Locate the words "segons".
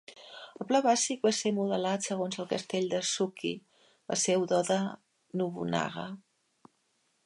2.09-2.39